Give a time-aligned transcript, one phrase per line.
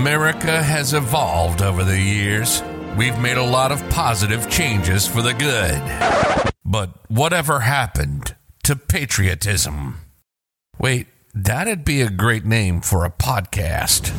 [0.00, 2.62] America has evolved over the years.
[2.96, 5.78] We've made a lot of positive changes for the good.
[6.64, 10.00] But whatever happened to patriotism?
[10.78, 14.10] Wait, that'd be a great name for a podcast.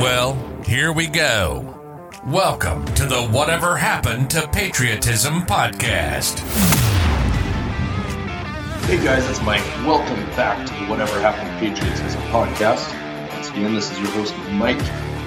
[0.00, 2.08] Well, here we go.
[2.24, 6.75] Welcome to the Whatever Happened to Patriotism podcast.
[8.86, 9.64] Hey guys, it's Mike.
[9.84, 12.86] Welcome back to the Whatever Happened to Patriotism podcast.
[13.32, 14.80] Once again, this is your host, Mike,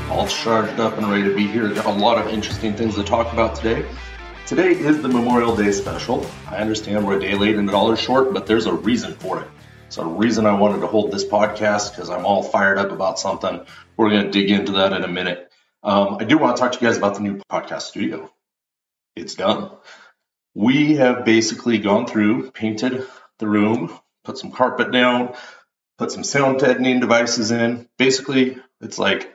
[0.09, 1.68] all charged up and ready to be here.
[1.73, 3.85] Got a lot of interesting things to talk about today.
[4.48, 6.26] Today is the Memorial Day special.
[6.48, 9.41] I understand we're a day late and a dollar short, but there's a reason for
[9.41, 9.48] it.
[9.88, 13.20] It's a reason I wanted to hold this podcast because I'm all fired up about
[13.20, 13.66] something.
[13.98, 15.52] We're going to dig into that in a minute.
[15.84, 18.32] Um, I do want to talk to you guys about the new podcast studio.
[19.18, 19.71] It's done.
[20.55, 23.05] We have basically gone through, painted
[23.39, 25.34] the room, put some carpet down,
[25.98, 27.87] put some sound deadening devices in.
[27.98, 29.34] Basically, it's like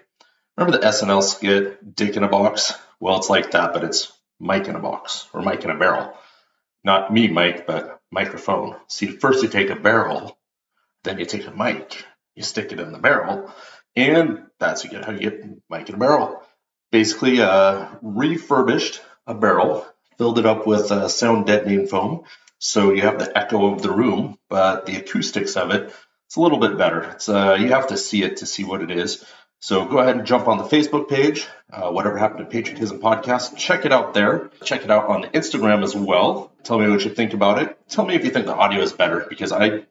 [0.57, 2.73] remember the SNL skit "Dick in a Box"?
[3.01, 6.17] Well, it's like that, but it's Mike in a box or Mike in a barrel.
[6.85, 8.77] Not me, Mike, but microphone.
[8.89, 10.39] See, first you take a barrel,
[11.03, 13.53] then you take a mic, you stick it in the barrel,
[13.97, 16.43] and that's how you get Mike in a barrel.
[16.93, 19.87] Basically, uh, refurbished a barrel,
[20.19, 22.25] filled it up with uh, sound deadening foam,
[22.65, 25.95] so you have the echo of the room, but the acoustics of it,
[26.27, 27.03] it's a little bit better.
[27.03, 29.23] It's uh, you have to see it to see what it is.
[29.61, 33.59] So go ahead and jump on the Facebook page, uh, whatever happened to Patriotism Podcast.
[33.59, 34.51] Check it out there.
[34.63, 36.53] Check it out on Instagram as well.
[36.63, 37.79] Tell me what you think about it.
[37.91, 39.85] Tell me if you think the audio is better because I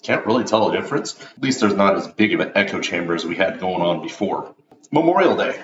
[0.00, 1.20] can't really tell a difference.
[1.20, 4.02] At least there's not as big of an echo chamber as we had going on
[4.02, 4.54] before.
[4.92, 5.60] Memorial Day.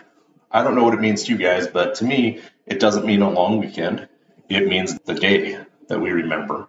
[0.50, 3.22] I don't know what it means to you guys, but to me, it doesn't mean
[3.22, 4.09] a long weekend.
[4.48, 6.69] It means the day that we remember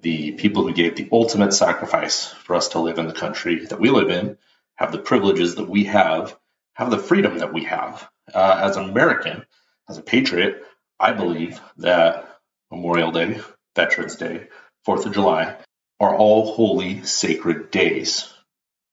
[0.00, 3.80] the people who gave the ultimate sacrifice for us to live in the country that
[3.80, 4.38] we live in,
[4.76, 6.36] have the privileges that we have,
[6.74, 8.08] have the freedom that we have.
[8.32, 9.44] Uh, as an American,
[9.88, 10.64] as a patriot,
[10.98, 12.38] I believe that
[12.70, 13.40] Memorial Day,
[13.74, 14.48] Veterans Day,
[14.84, 15.56] Fourth of July
[15.98, 18.32] are all holy, sacred days.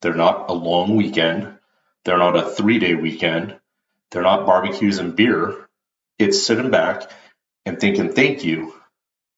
[0.02, 1.57] They're not a long weekend.
[2.03, 3.57] They're not a three day weekend.
[4.12, 5.68] They're not barbecues and beer.
[6.19, 7.09] It's sitting back
[7.66, 8.73] and thinking, thank you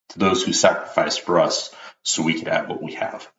[0.09, 3.29] to those who sacrificed for us so we could have what we have.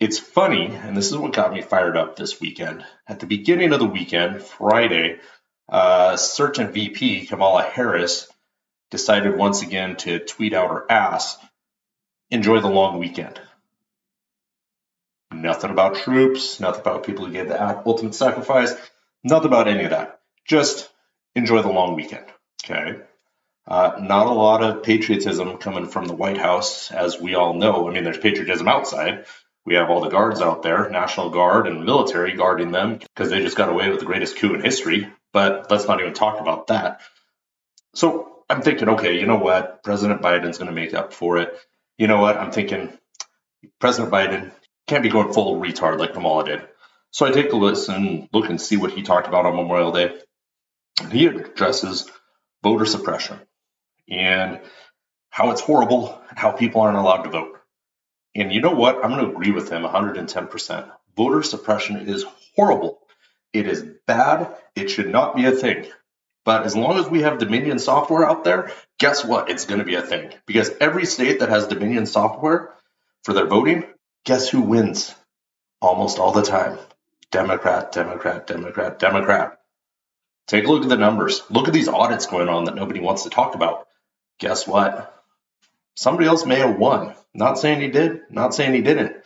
[0.00, 2.84] It's funny, and this is what got me fired up this weekend.
[3.06, 5.20] At the beginning of the weekend, Friday,
[5.68, 8.28] uh, certain VP, Kamala Harris,
[8.90, 11.38] decided once again to tweet out her ass,
[12.30, 13.40] enjoy the long weekend.
[15.32, 18.74] Nothing about troops, nothing about people who gave the ultimate sacrifice,
[19.24, 20.20] nothing about any of that.
[20.46, 20.90] Just
[21.34, 22.26] enjoy the long weekend.
[22.64, 23.00] Okay.
[23.66, 27.88] Uh, not a lot of patriotism coming from the White House, as we all know.
[27.88, 29.26] I mean, there's patriotism outside.
[29.64, 33.40] We have all the guards out there, National Guard and military guarding them because they
[33.40, 35.08] just got away with the greatest coup in history.
[35.32, 37.00] But let's not even talk about that.
[37.94, 39.84] So I'm thinking, okay, you know what?
[39.84, 41.56] President Biden's going to make up for it.
[41.96, 42.36] You know what?
[42.36, 42.98] I'm thinking
[43.78, 44.50] President Biden
[44.88, 46.62] can't be going full retard like Kamala did.
[47.12, 50.18] So I take a listen, look and see what he talked about on Memorial Day.
[51.12, 52.10] He addresses
[52.62, 53.38] voter suppression
[54.12, 54.60] and
[55.30, 57.58] how it's horrible and how people aren't allowed to vote.
[58.34, 59.02] And you know what?
[59.02, 60.90] I'm going to agree with him 110%.
[61.16, 62.24] Voter suppression is
[62.54, 63.00] horrible.
[63.52, 64.54] It is bad.
[64.76, 65.86] It should not be a thing.
[66.44, 69.48] But as long as we have Dominion software out there, guess what?
[69.48, 70.32] It's going to be a thing.
[70.46, 72.74] Because every state that has Dominion software
[73.24, 73.84] for their voting,
[74.24, 75.14] guess who wins?
[75.80, 76.78] Almost all the time.
[77.30, 79.58] Democrat, Democrat, Democrat, Democrat.
[80.48, 81.42] Take a look at the numbers.
[81.48, 83.86] Look at these audits going on that nobody wants to talk about
[84.42, 85.14] guess what?
[85.94, 87.14] Somebody else may have won.
[87.32, 89.16] Not saying he did, not saying he didn't.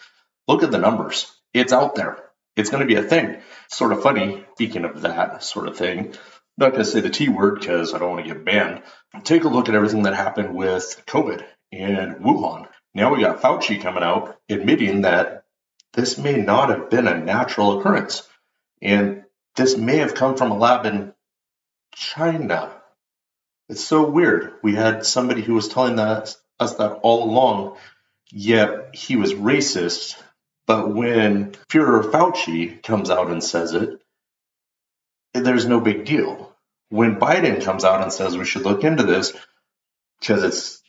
[0.46, 1.32] Look at the numbers.
[1.54, 2.22] It's out there.
[2.54, 3.38] It's going to be a thing.
[3.68, 5.98] Sort of funny, speaking of that sort of thing.
[5.98, 6.12] I'm
[6.58, 8.82] not going to say the T word because I don't want to get banned.
[9.24, 12.68] Take a look at everything that happened with COVID and Wuhan.
[12.94, 15.44] Now we got Fauci coming out admitting that
[15.94, 18.28] this may not have been a natural occurrence.
[18.82, 19.24] And
[19.56, 21.14] this may have come from a lab in
[21.94, 22.70] China.
[23.68, 24.54] It's so weird.
[24.62, 27.76] We had somebody who was telling us, us that all along,
[28.30, 30.20] yet he was racist.
[30.66, 34.00] But when Führer Fauci comes out and says it,
[35.34, 36.52] there's no big deal.
[36.88, 39.32] When Biden comes out and says we should look into this
[40.20, 40.82] because it's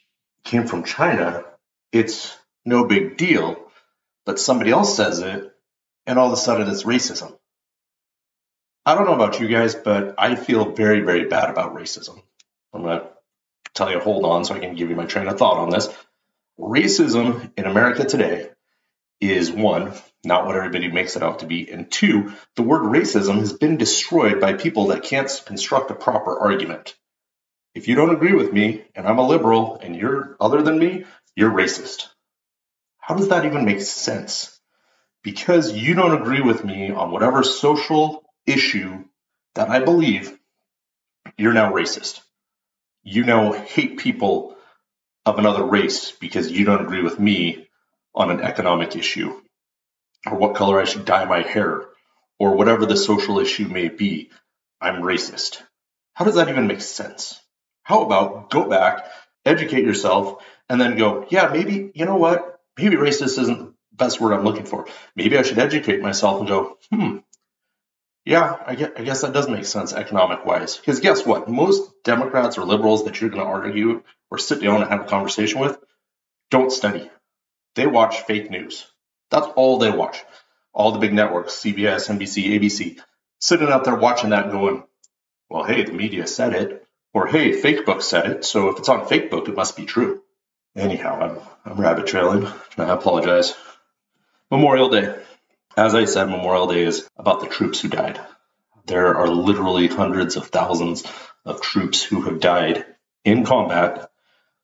[0.44, 1.44] came from China,
[1.92, 2.36] it's
[2.66, 3.58] no big deal.
[4.26, 5.52] But somebody else says it,
[6.06, 7.38] and all of a sudden it's racism.
[8.86, 12.22] I don't know about you guys, but I feel very, very bad about racism.
[12.78, 13.08] I'm going to
[13.74, 15.90] tell you, hold on, so I can give you my train of thought on this.
[16.60, 18.50] Racism in America today
[19.20, 19.94] is one,
[20.24, 21.72] not what everybody makes it out to be.
[21.72, 26.40] And two, the word racism has been destroyed by people that can't construct a proper
[26.40, 26.96] argument.
[27.74, 31.06] If you don't agree with me and I'm a liberal and you're other than me,
[31.36, 32.08] you're racist.
[33.00, 34.60] How does that even make sense?
[35.24, 39.04] Because you don't agree with me on whatever social issue
[39.56, 40.38] that I believe,
[41.38, 42.22] you're now racist.
[43.10, 44.58] You now hate people
[45.26, 47.70] of another race because you don't agree with me
[48.14, 49.34] on an economic issue
[50.30, 51.86] or what color I should dye my hair
[52.38, 54.30] or whatever the social issue may be.
[54.82, 55.62] I'm racist.
[56.16, 57.40] How does that even make sense?
[57.84, 59.10] How about go back,
[59.46, 62.60] educate yourself, and then go, yeah, maybe, you know what?
[62.78, 64.86] Maybe racist isn't the best word I'm looking for.
[65.16, 67.20] Maybe I should educate myself and go, hmm,
[68.28, 70.76] yeah, I guess, I guess that does make sense economic wise.
[70.76, 71.48] Because guess what?
[71.48, 75.06] Most Democrats or liberals that you're going to argue or sit down and have a
[75.06, 75.80] conversation with
[76.52, 77.10] don't study.
[77.76, 78.86] They watch fake news.
[79.32, 80.26] That's all they watch.
[80.74, 83.00] All the big networks, CBS, NBC, ABC,
[83.40, 84.84] sitting out there watching that going,
[85.50, 86.86] well, hey, the media said it.
[87.14, 88.44] Or hey, fake book said it.
[88.44, 90.22] So if it's on fake book, it must be true.
[90.76, 91.18] Anyhow,
[91.66, 92.46] I'm, I'm rabbit trailing.
[92.78, 93.56] I apologize.
[94.52, 95.16] Memorial Day.
[95.78, 98.20] As I said, Memorial Day is about the troops who died.
[98.88, 101.04] There are literally hundreds of thousands
[101.46, 102.84] of troops who have died
[103.24, 104.10] in combat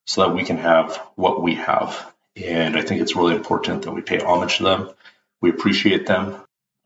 [0.07, 2.11] so that we can have what we have.
[2.35, 4.89] And I think it's really important that we pay homage to them.
[5.39, 6.41] We appreciate them.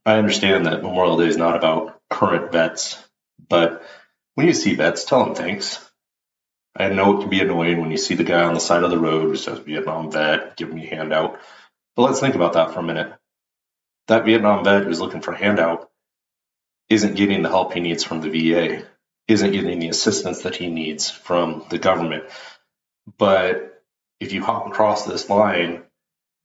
[0.05, 3.01] I understand that Memorial Day is not about current vets,
[3.47, 3.81] but
[4.35, 5.79] when you see vets, tell them thanks.
[6.75, 8.91] I know it can be annoying when you see the guy on the side of
[8.91, 11.39] the road who says Vietnam vet, give me a handout.
[11.95, 13.13] But let's think about that for a minute
[14.07, 15.89] that Vietnam vet who's looking for a handout
[16.89, 18.83] isn't getting the help he needs from the VA,
[19.27, 22.23] isn't getting the assistance that he needs from the government.
[23.17, 23.83] But
[24.19, 25.83] if you hop across this line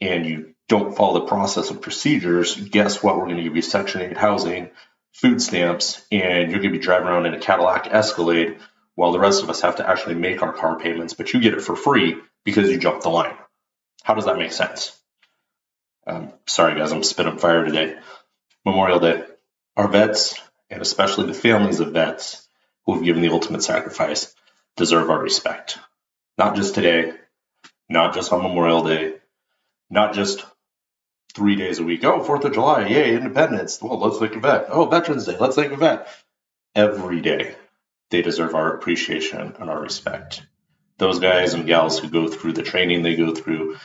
[0.01, 3.17] and you don't follow the process of procedures, guess what?
[3.17, 4.71] We're going to give you Section 8 housing,
[5.13, 8.59] food stamps, and you're going to be driving around in a Cadillac Escalade
[8.95, 11.55] while the rest of us have to actually make our car payments, but you get
[11.55, 13.35] it for free because you jumped the line.
[14.03, 14.99] How does that make sense?
[16.07, 17.97] Um, sorry, guys, I'm spitting on fire today.
[18.65, 19.25] Memorial Day.
[19.77, 20.39] Our vets,
[20.69, 22.47] and especially the families of vets
[22.85, 24.35] who have given the ultimate sacrifice,
[24.77, 25.79] deserve our respect.
[26.39, 27.13] Not just today,
[27.89, 29.15] not just on Memorial Day,
[29.91, 30.45] not just
[31.35, 32.05] three days a week.
[32.05, 33.81] Oh, Fourth of July, yay, independence.
[33.81, 34.67] Well, let's thank a vet.
[34.69, 36.09] Oh, Veterans Day, let's thank a vet.
[36.75, 37.55] Every day,
[38.11, 40.43] they deserve our appreciation and our respect.
[40.99, 43.77] Those guys and gals who go through the training they go through,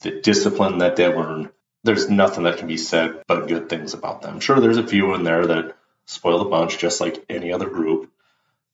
[0.00, 1.50] the discipline that they learn,
[1.84, 4.40] there's nothing that can be said but good things about them.
[4.40, 5.76] Sure, there's a few in there that
[6.06, 8.10] spoil the bunch, just like any other group,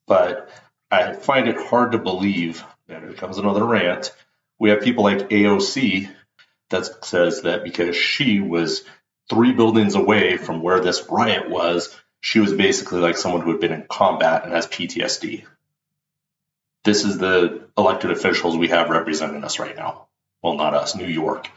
[0.07, 0.49] but
[0.91, 4.15] I find it hard to believe, and here comes another rant,
[4.59, 6.09] we have people like AOC
[6.71, 8.85] that says that because she was
[9.29, 13.61] three buildings away from where this riot was, she was basically like someone who had
[13.61, 15.45] been in combat and has PTSD.
[16.85, 20.07] This is the elected officials we have representing us right now.
[20.43, 21.49] Well, not us, New York.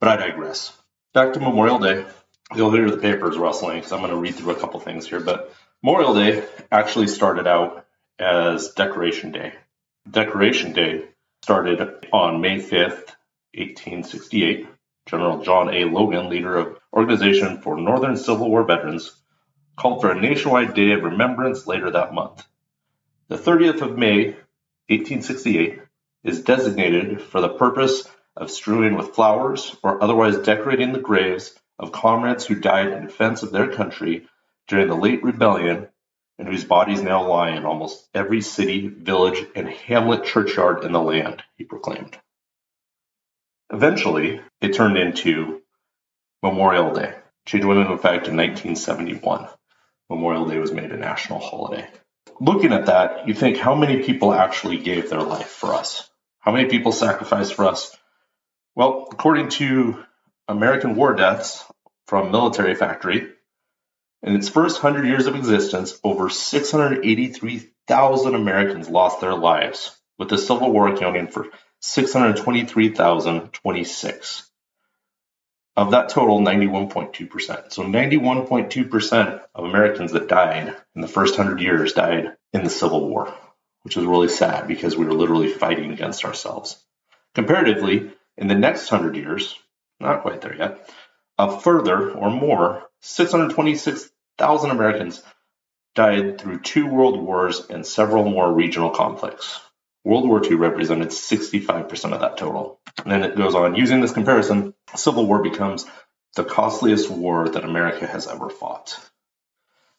[0.00, 0.72] But I digress
[1.16, 2.04] back to Memorial Day.
[2.54, 5.18] You'll hear the papers rustling because I'm going to read through a couple things here.
[5.18, 5.50] But
[5.82, 7.86] Memorial Day actually started out
[8.18, 9.54] as Decoration Day.
[10.10, 11.06] Decoration Day
[11.42, 11.80] started
[12.12, 13.16] on May 5th,
[13.54, 14.68] 1868.
[15.06, 15.84] General John A.
[15.84, 19.16] Logan, leader of Organization for Northern Civil War Veterans,
[19.74, 22.44] called for a nationwide day of remembrance later that month.
[23.28, 24.36] The 30th of May,
[24.90, 25.80] 1868,
[26.24, 31.92] is designated for the purpose of strewing with flowers or otherwise decorating the graves of
[31.92, 34.28] comrades who died in defense of their country
[34.68, 35.88] during the late rebellion
[36.38, 41.00] and whose bodies now lie in almost every city, village, and hamlet churchyard in the
[41.00, 42.18] land, he proclaimed.
[43.72, 45.62] Eventually, it turned into
[46.42, 47.14] Memorial Day.
[47.46, 49.48] Change went into effect in 1971.
[50.10, 51.88] Memorial Day was made a national holiday.
[52.38, 56.08] Looking at that, you think how many people actually gave their life for us?
[56.38, 57.96] How many people sacrificed for us?
[58.76, 60.04] Well, according to
[60.46, 61.64] American War Deaths
[62.08, 63.26] from Military Factory,
[64.22, 70.36] in its first 100 years of existence, over 683,000 Americans lost their lives, with the
[70.36, 71.46] Civil War accounting for
[71.80, 74.50] 623,026.
[75.78, 77.72] Of that total, 91.2%.
[77.72, 83.08] So 91.2% of Americans that died in the first 100 years died in the Civil
[83.08, 83.34] War,
[83.84, 86.76] which is really sad because we were literally fighting against ourselves.
[87.34, 89.58] Comparatively, in the next hundred years,
[90.00, 90.90] not quite there yet,
[91.38, 95.22] a further or more 626,000 Americans
[95.94, 99.60] died through two world wars and several more regional conflicts.
[100.04, 102.78] World War II represented 65% of that total.
[103.02, 103.74] And then it goes on.
[103.74, 105.84] Using this comparison, Civil War becomes
[106.36, 108.98] the costliest war that America has ever fought.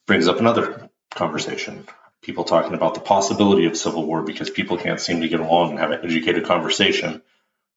[0.06, 1.88] Brings up another conversation.
[2.22, 5.72] People talking about the possibility of civil war because people can't seem to get along
[5.72, 7.22] and have an educated conversation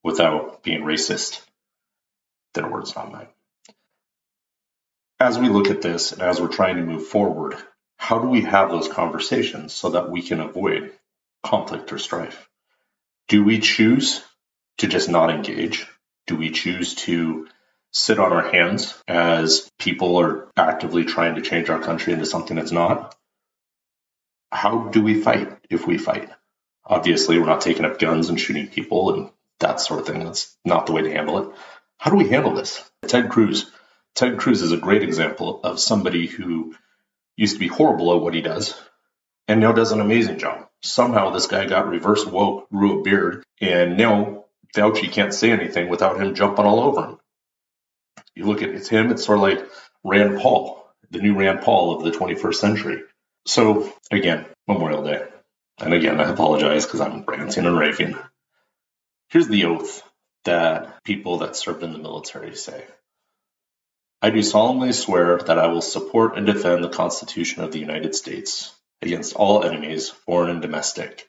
[0.02, 1.40] without being racist.
[2.54, 3.28] Their words, not mine.
[5.18, 7.56] As we look at this and as we're trying to move forward,
[7.96, 10.92] how do we have those conversations so that we can avoid
[11.42, 12.48] conflict or strife?
[13.28, 14.24] Do we choose
[14.78, 15.86] to just not engage?
[16.26, 17.46] Do we choose to
[17.92, 22.56] sit on our hands as people are actively trying to change our country into something
[22.56, 23.14] that's not?
[24.50, 26.30] How do we fight if we fight?
[26.84, 30.24] Obviously, we're not taking up guns and shooting people and that sort of thing.
[30.24, 31.56] That's not the way to handle it.
[31.98, 32.82] How do we handle this?
[33.06, 33.70] Ted Cruz.
[34.14, 36.74] Ted Cruz is a great example of somebody who
[37.36, 38.74] used to be horrible at what he does
[39.48, 40.68] and now does an amazing job.
[40.82, 45.88] Somehow this guy got reverse woke, grew a beard, and now Fauci can't say anything
[45.88, 47.18] without him jumping all over him.
[48.34, 49.68] You look at it's him, it's sort of like
[50.04, 53.02] Rand Paul, the new Rand Paul of the 21st century.
[53.46, 55.26] So again, Memorial Day.
[55.78, 58.16] And again, I apologize because I'm ranting and raving.
[59.30, 60.02] Here's the oath
[60.44, 62.84] that people that served in the military say.
[64.20, 68.16] I do solemnly swear that I will support and defend the Constitution of the United
[68.16, 71.28] States against all enemies, foreign and domestic,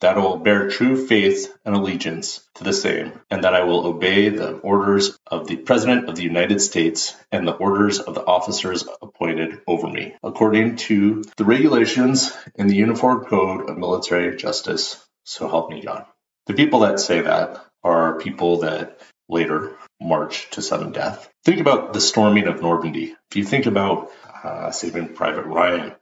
[0.00, 3.86] that I will bear true faith and allegiance to the same, and that I will
[3.86, 8.26] obey the orders of the President of the United States and the orders of the
[8.26, 15.00] officers appointed over me, according to the regulations in the Uniform Code of Military Justice.
[15.22, 16.04] So help me God.
[16.48, 21.30] The people that say that are people that later march to sudden death.
[21.44, 23.14] Think about the storming of Normandy.
[23.30, 24.10] If you think about
[24.42, 25.94] uh, Saving Private Ryan,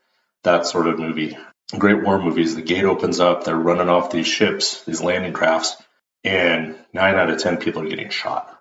[0.45, 1.37] that sort of movie,
[1.77, 5.77] great war movies, the gate opens up, they're running off these ships, these landing crafts,
[6.23, 8.57] and nine out of 10 people are getting shot.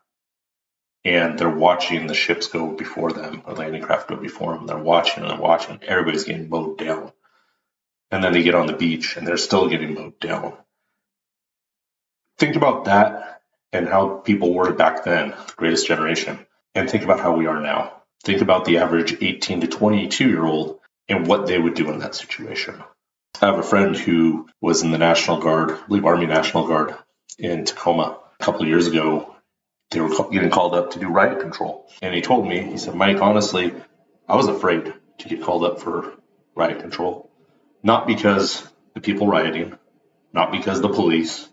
[1.04, 4.66] And they're watching the ships go before them, or landing craft go before them.
[4.66, 5.80] They're watching and they're watching.
[5.84, 7.12] Everybody's getting mowed down.
[8.10, 10.54] And then they get on the beach and they're still getting mowed down.
[12.38, 17.20] Think about that and how people were back then, the greatest generation, and think about
[17.20, 18.02] how we are now.
[18.24, 22.00] Think about the average 18 to 22 year old and what they would do in
[22.00, 22.84] that situation.
[23.42, 26.96] I have a friend who was in the National Guard, I believe Army National Guard
[27.38, 29.36] in Tacoma a couple of years ago.
[29.92, 31.88] They were getting called up to do riot control.
[32.02, 33.74] And he told me, he said, Mike, honestly,
[34.28, 36.14] I was afraid to get called up for
[36.56, 37.30] riot control.
[37.84, 39.78] Not because the people rioting,
[40.34, 41.48] not because the police,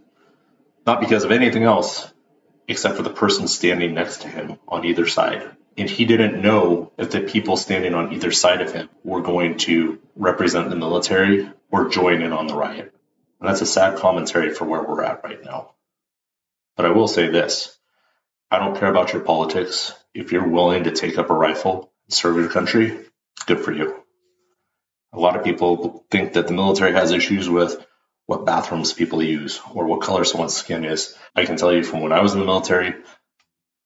[0.87, 2.13] not because of anything else,
[2.69, 5.57] except for the person standing next to him on either side.
[5.77, 9.57] And he didn't know if the people standing on either side of him were going
[9.59, 12.93] to represent the military or join in on the riot.
[13.41, 15.73] And that's a sad commentary for where we're at right now.
[16.77, 17.77] But I will say this
[18.51, 19.95] I don't care about your politics.
[20.15, 22.99] If you're willing to take up a rifle and serve your country,
[23.47, 23.97] good for you.
[25.15, 27.85] A lot of people think that the military has issues with
[28.33, 31.15] what bathrooms people use or what color someone's skin is.
[31.37, 32.95] I can tell you from when I was in the military,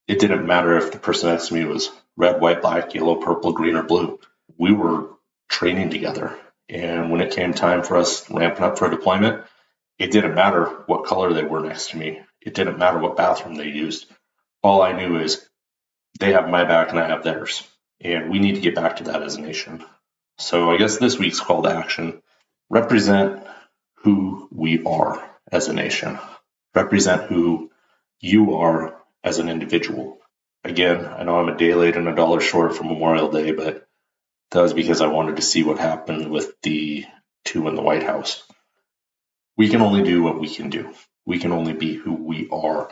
[0.06, 3.52] it didn't matter if the person next to me was red, white, black, yellow, purple,
[3.52, 4.20] green, or blue.
[4.56, 5.08] We were
[5.48, 6.38] training together.
[6.68, 9.42] And when it came time for us ramping up for a deployment,
[9.98, 12.20] it didn't matter what color they were next to me.
[12.40, 14.06] It didn't matter what bathroom they used.
[14.62, 15.44] All I knew is
[16.20, 17.66] they have my back and I have theirs.
[18.00, 19.84] And we need to get back to that as a nation.
[20.38, 22.22] So I guess this week's call to action
[22.70, 23.44] represent
[24.06, 25.20] who we are
[25.50, 26.16] as a nation,
[26.76, 27.72] represent who
[28.20, 30.18] you are as an individual.
[30.62, 33.84] Again, I know I'm a day late and a dollar short for Memorial Day, but
[34.52, 37.04] that was because I wanted to see what happened with the
[37.44, 38.44] two in the White House.
[39.56, 40.94] We can only do what we can do.
[41.24, 42.88] We can only be who we are.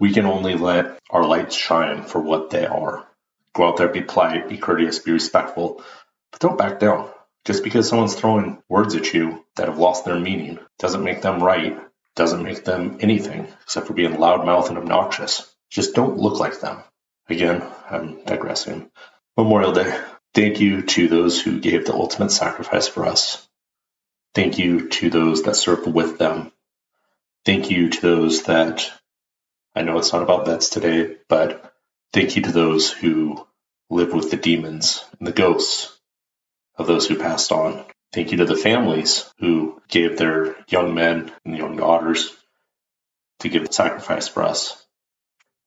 [0.00, 3.06] We can only let our lights shine for what they are.
[3.52, 5.84] Go out there, be polite, be courteous, be respectful,
[6.30, 7.10] but don't back down.
[7.46, 11.40] Just because someone's throwing words at you that have lost their meaning doesn't make them
[11.40, 11.78] right,
[12.16, 15.48] doesn't make them anything except for being loudmouth and obnoxious.
[15.70, 16.82] Just don't look like them.
[17.28, 18.90] Again, I'm digressing.
[19.36, 19.96] Memorial Day.
[20.34, 23.46] Thank you to those who gave the ultimate sacrifice for us.
[24.34, 26.50] Thank you to those that served with them.
[27.44, 28.90] Thank you to those that
[29.72, 31.72] I know it's not about vets today, but
[32.12, 33.46] thank you to those who
[33.88, 35.95] live with the demons and the ghosts
[36.76, 37.84] of those who passed on.
[38.12, 42.34] Thank you to the families who gave their young men and young daughters
[43.40, 44.82] to give the sacrifice for us.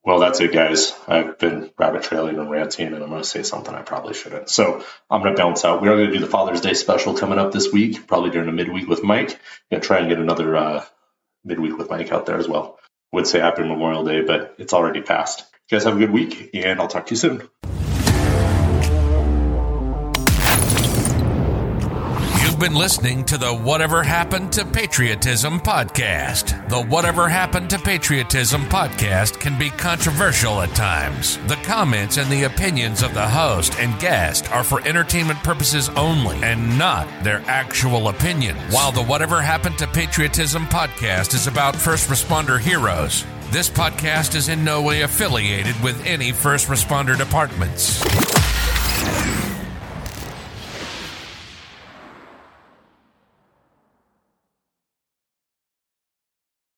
[0.03, 0.93] Well, that's it, guys.
[1.07, 4.49] I've been rabbit trailing and ranting, and I'm going to say something I probably shouldn't.
[4.49, 5.81] So I'm going to bounce out.
[5.81, 8.47] We are going to do the Father's Day special coming up this week, probably during
[8.47, 9.31] a midweek with Mike.
[9.31, 9.37] I'm
[9.71, 10.85] Going to try and get another uh,
[11.43, 12.79] midweek with Mike out there as well.
[13.11, 15.43] Would say happy Memorial Day, but it's already passed.
[15.69, 17.78] You guys have a good week, and I'll talk to you soon.
[22.59, 26.67] You've been listening to the Whatever Happened to Patriotism podcast.
[26.67, 31.37] The Whatever Happened to Patriotism podcast can be controversial at times.
[31.47, 36.35] The comments and the opinions of the host and guest are for entertainment purposes only
[36.43, 38.59] and not their actual opinions.
[38.73, 44.49] While the Whatever Happened to Patriotism podcast is about first responder heroes, this podcast is
[44.49, 48.03] in no way affiliated with any first responder departments.